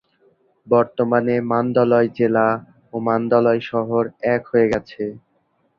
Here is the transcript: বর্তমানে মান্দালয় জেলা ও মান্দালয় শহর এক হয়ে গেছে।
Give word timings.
বর্তমানে 0.67 1.35
মান্দালয় 1.51 2.09
জেলা 2.17 2.47
ও 2.93 3.05
মান্দালয় 3.07 3.61
শহর 3.69 4.03
এক 4.33 4.41
হয়ে 4.51 4.67
গেছে। 4.73 5.03